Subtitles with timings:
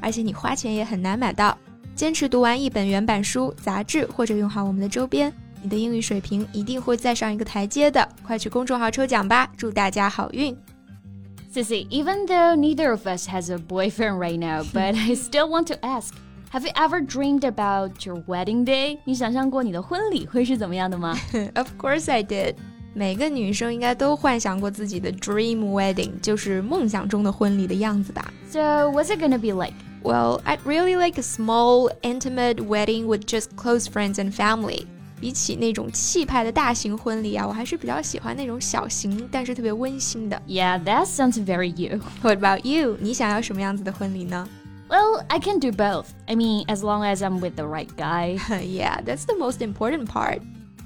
[0.00, 1.56] 而且你花钱也很难买到。
[1.94, 8.08] 坚持读完一本原版书、杂志，或者用好我们的周边，你的英语水平一定会再上一个台阶的。
[8.24, 10.56] 快去公众号抽奖吧，祝大家好运
[11.52, 15.74] ！Sissy, even though neither of us has a boyfriend right now, but I still want to
[15.80, 16.10] ask.
[16.52, 18.98] Have you ever dreamed about your wedding day？
[19.04, 21.18] 你想象过你的婚礼会是怎么样的吗
[21.54, 22.54] ？Of course I did。
[22.94, 29.74] 每个女生应该都幻想过自己的 dream wedding，就是梦想中的婚礼的样子吧？So what's it gonna be like?
[30.03, 34.85] Well, I'd really like a small, intimate wedding with just close friends and family.
[35.19, 40.41] 比起那种气派的大型婚礼啊，我还是比较喜欢那种小型但是特别温馨的。
[40.45, 42.01] Yeah, that sounds very you.
[42.21, 42.97] What about you?
[42.99, 44.45] 你想要什么样子的婚礼呢？
[44.89, 46.07] well, I can do both.
[46.27, 48.37] I mean, as long as I'm with the right guy.
[48.61, 50.41] yeah, that's the most important part.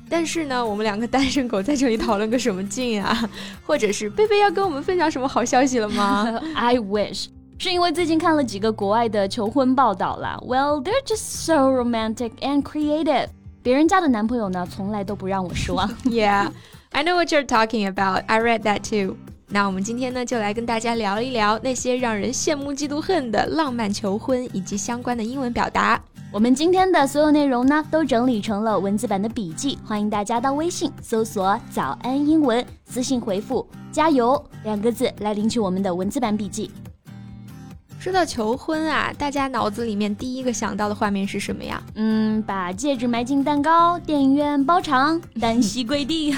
[0.08, 3.30] 但 是呢，我们两个单身狗在这里讨论个什么劲啊？
[3.66, 6.40] 或者是贝贝要跟我们分享什么好消息了吗？
[6.56, 7.26] I wish.
[7.63, 10.37] 是因为最近看了几个国外的求婚报道啦。
[10.45, 13.29] Well, they're just so romantic and creative.
[13.63, 15.89] 别人家的男朋友呢，从来都不让我失望。
[16.11, 16.51] yeah,
[16.91, 18.25] I know what you're talking about.
[18.27, 19.15] I read that too.
[19.47, 26.03] 那我们今天呢，就来跟大家聊一聊那些让人羡慕嫉妒恨的浪漫求婚以及相关的英文表达。
[26.33, 36.69] 我们今天的所有内容呢，都整理成了文字版的笔记，欢迎大家到微信搜索“早安英文”，私信回复“加油”两个字来领取我们的文字版笔记。
[38.02, 41.82] 说到求婚啊，大家脑子里面第一个想到的画面是什么呀？
[41.96, 46.34] 嗯，把戒指埋进蛋糕，电影院包场，单膝跪地。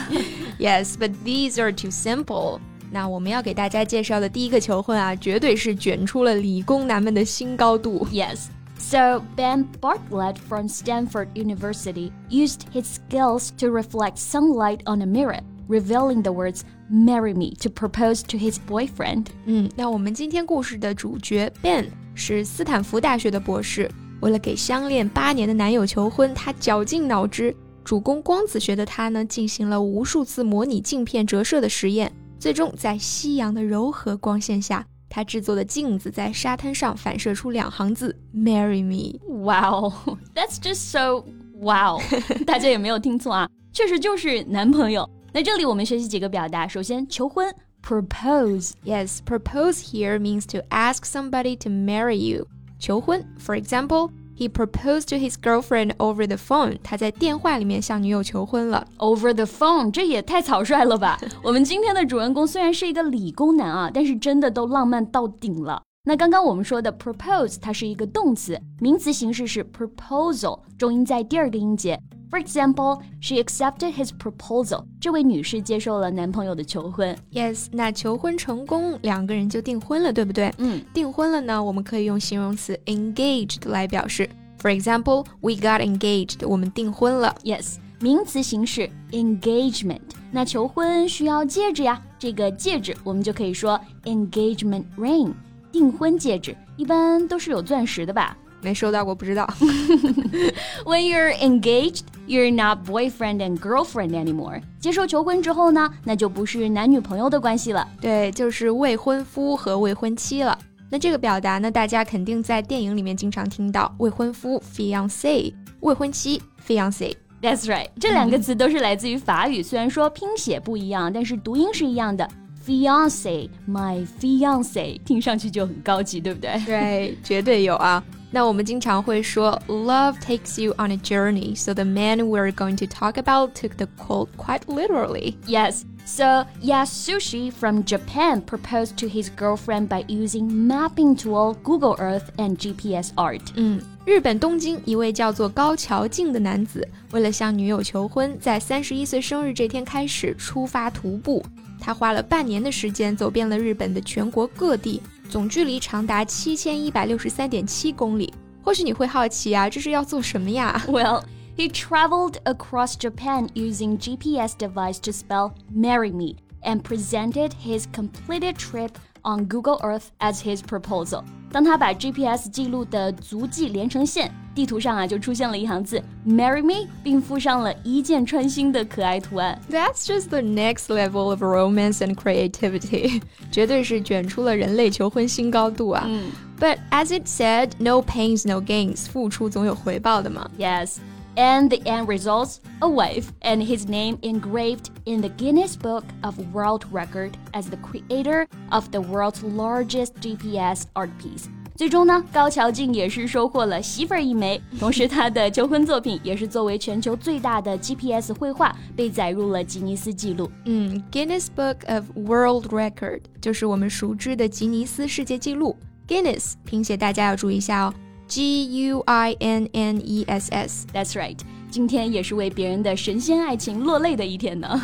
[0.58, 2.60] Yes, but these are too simple.
[2.92, 8.08] 那我们要给大家介绍的第一个求婚啊，绝对是卷出了理工男们的新高度。
[8.12, 8.46] Yes.
[8.80, 15.42] So, Ben Bartlett from Stanford University used his skills to reflect sunlight on a mirror,
[15.69, 16.61] Revealing the words
[16.91, 19.27] "Marry me" to propose to his boyfriend.
[19.47, 27.55] 嗯，那我们今天故事的主角 Ben 是斯坦福大学的博士，为了给相恋八年的男友求婚，他绞尽脑汁。
[27.85, 32.11] 主攻光子学的他呢，进行了无数次模拟镜片折射的实验。
[32.39, 39.93] 最终，在夕阳的柔和光线下，他制作的镜子在沙滩上反射出两行字：“Marry me。” Wow,
[40.35, 41.25] that's just so
[41.61, 42.01] wow！
[42.47, 45.07] 大家也没有听错啊，确实就是男朋友。
[45.35, 47.53] 那这里我们学习几个表达，首先求婚
[47.83, 48.71] ，propose。
[48.85, 52.47] Yes, propose here means to ask somebody to marry you。
[52.79, 54.11] 求婚，for example。
[54.37, 56.79] He proposed to his girlfriend over the phone。
[56.83, 58.87] 他在电话里面向女友求婚了。
[58.99, 61.19] Over the phone，这也太草率了吧！
[61.43, 65.83] 我们今天的主人公虽然是一个理工男啊，但是真的都浪漫到顶了。
[66.07, 71.99] 那刚刚我们说的 propose，它是一个动词，名词形式是 proposal，重音在第二个音节。
[72.31, 74.85] For example, she accepted his proposal.
[75.01, 77.17] 这位女士接受了男朋友的求婚。
[77.33, 80.53] Yes，那求婚成功，两个人就订婚了，对不对？
[80.59, 84.29] 嗯，订婚了呢，我们可以用形容词 engaged 来表示。
[84.61, 86.47] For example, we got engaged.
[86.47, 87.35] 我们订婚了。
[87.45, 90.03] Yes，名词形式 engagement。
[90.31, 95.33] 那求婚需要戒指呀，这个戒指我们就可以说 engagement ring。
[95.75, 98.37] 订婚戒指一般都是有钻石的吧？
[98.63, 99.45] 没收到过，不知道。
[100.87, 104.63] When you're engaged, you're not boyfriend and girlfriend anymore.
[104.79, 110.57] 接受求婚之后呢，那就不是男女朋友的关系了，对，就是未婚夫和未婚妻了。
[110.89, 117.17] 那这个表达呢，大家肯定在电影里面经常听到，未婚夫 fiance，未婚妻 fiance。
[117.43, 122.27] That's right，这两个词都是来自于法语，虽然说拼写不一样，但是读音是一样的。
[122.66, 126.62] Fiance，my fiance，听上去就很高级，对不对？
[126.66, 128.04] 对，绝对有啊。
[128.32, 131.56] 那我们经常会说，love takes you on a journey.
[131.56, 135.34] So the man we're going to talk about took the quote quite literally.
[135.48, 135.84] Yes.
[136.06, 142.56] So Yasushi from Japan proposed to his girlfriend by using mapping tool, Google Earth, and
[142.58, 143.42] GPS art.
[143.56, 151.44] 嗯，日本东京一位叫做高桥静的男子，为了向女友求婚，在三十一岁生日这天开始出发徒步。
[151.85, 155.03] 他花了半年的时间，走遍了日本的全国各地。
[155.29, 158.33] 总距离长达七千一百六十三点七公里。
[158.63, 161.23] 或许你会好奇啊，这是要做什么呀？Well,
[161.59, 168.55] he traveled across Japan using GPS device to spell "marry me" and presented his completed
[168.55, 168.93] trip
[169.24, 171.24] on Google Earth as his proposal。
[171.52, 179.60] 当他把 GPS 记录的足迹连成线，地图上啊就出现了一行字 “Marry me”，并附上了一箭穿心的可爱图案。
[179.72, 186.04] That's just the next level of romance and creativity，绝对是卷出了人类求婚新高度啊！
[186.08, 186.30] 嗯，
[186.60, 190.48] But as it said, no pains, no gains，付出总有回报的嘛。
[190.60, 190.98] Yes.
[191.36, 196.36] And the end results a wife and his name engraved in the Guinness Book of
[196.54, 201.46] World Record as the creator of the world's largest GPS art piece.
[201.78, 210.52] 最终呢，高桥静也是收获了媳妇儿一枚，同时他的求婚作品也是作为全球最大的 GPS 绘画被载入了吉尼斯纪录。
[210.66, 215.78] 嗯，Guinness Book of World Record 就是我们熟知的吉尼斯世界纪录。
[216.06, 217.94] Guinness 拼写大家要注意一下哦
[218.28, 220.88] ，G U I N N E S S。
[220.94, 221.38] That's right，
[221.70, 224.82] 今天也是为别人的神仙爱情落泪的一天呢。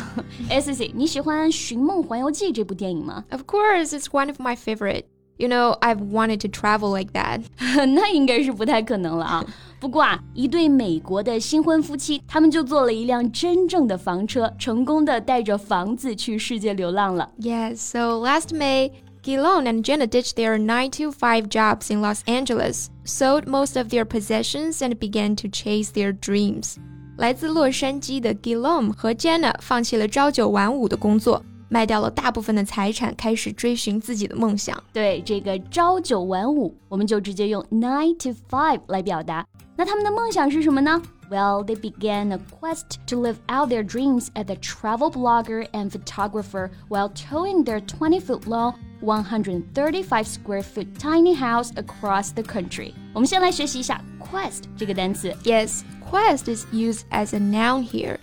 [0.48, 3.24] S C，你喜欢《寻梦环游记》这部电影吗？
[3.30, 5.04] Of course, it's one of my favorite.
[5.38, 7.42] You know, I've wanted to travel like that.
[7.58, 9.44] 那应该是不太可能了啊。
[9.78, 17.30] 不过啊，一对美国的新婚夫妻，他们就做了一辆真正的房车，成功的带着房子去世界流浪了。
[17.38, 18.92] Yes, so last May,
[19.22, 23.88] Gilon and Jenna ditched their 9 to 5 jobs in Los Angeles, sold most of
[23.88, 26.76] their possessions, and began to chase their dreams.
[27.16, 34.80] 来自洛杉矶的 Gilon 和 Jenna 放弃了朝九晚五的工作，卖掉了大部分的财产，开始追寻自己的梦想。
[34.92, 39.44] 对这个朝九晚五，我们就直接用 nine to five 来表达。
[39.76, 41.02] 那他们的梦想是什么呢？
[41.28, 46.70] Well, they began a quest to live out their dreams as a travel blogger and photographer
[46.88, 52.92] while towing their 20-foot long, 135 square foot tiny house across the country.
[53.12, 55.34] 我们先来学习一下 quest 这个单词。
[55.44, 58.18] Yes, quest is used as a noun here.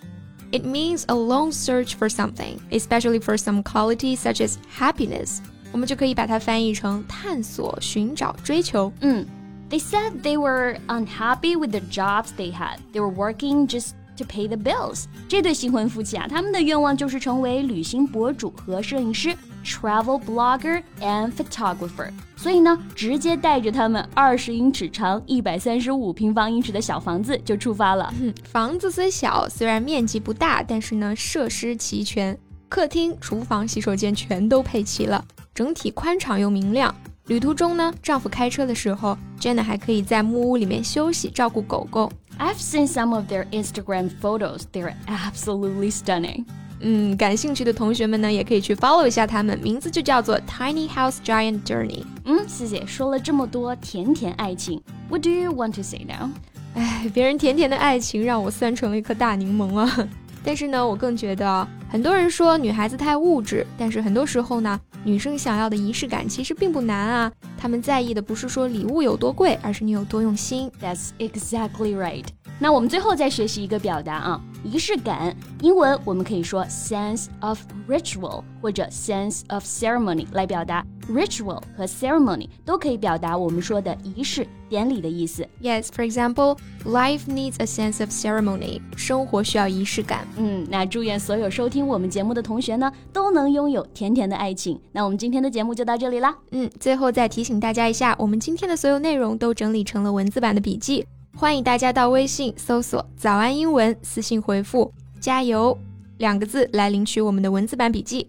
[0.52, 5.40] It means a long search for something, especially for some quality such as happiness.
[5.72, 8.92] 我们就可以把它翻译成探索、寻找、追求。
[9.02, 9.26] 嗯，
[9.72, 12.78] They said they were unhappy with the jobs they had.
[12.94, 15.06] They were working just to pay the bills.
[15.28, 19.36] 这对新婚夫妻啊，他们的愿望就是成为旅行博主和摄影师
[19.68, 22.10] ，travel blogger and photographer。
[22.36, 28.14] 所以呢，直接带着他们二十英尺长、一百三十五平方英尺的小房子就出发了。
[28.20, 32.38] 嗯，房子虽小，虽然面积不大，但是呢，设施齐全，
[32.68, 35.24] 客厅、厨房、洗手间全都配齐了，
[35.54, 36.94] 整体宽敞又明亮。
[37.28, 42.12] 旅途中呢，丈夫开车的时候，Jenna 还可以在木屋里面休息，照顾狗狗。
[42.38, 44.64] I've seen some of their Instagram photos.
[44.74, 46.44] They're absolutely stunning.
[46.81, 52.05] 嗯，感兴趣的同学们呢，也可以去 follow 一下他们，名字就叫做 Tiny House Giant Journey。
[52.25, 52.87] 嗯，谢谢。
[52.87, 56.31] 说了这么多甜甜爱情，What do you want to say now？
[56.75, 60.09] 哎，别人甜甜的爱情让我酸成了一颗大柠檬啊！
[60.45, 67.33] 但是呢，我更觉得啊，很多人说女孩子太物质，但是很多时候呢，女生想要的仪式感其实并不难啊。
[67.57, 70.71] 她们在意的不是说礼物有多贵，而是你有多用心。
[70.81, 72.25] That's exactly right.
[72.59, 75.37] 那我们最后再学习一个表达啊，仪式感。
[75.61, 80.85] 英文我们可以说 sense of ritual 或者 sense of ceremony 来表达。
[81.09, 85.47] Ritual 和 ceremony 都可以表达我们说的仪式、典礼的意思。
[85.63, 88.81] Yes, for example, life needs a sense of ceremony.
[88.97, 90.27] 生活需要仪式感。
[90.37, 94.79] 嗯，那祝愿所有收听我们节目的同学呢，都能拥有甜甜的爱情。
[94.93, 96.37] 那我们今天的节目就到这里啦。
[96.51, 105.79] 嗯，最后再提醒大家一下，我们今天的所有内容都整理成了文字版的笔记，欢迎大家到微信搜索“早安英文”，私信回复“加油”
[106.19, 108.29] 两个字来领取我们的文字版笔记。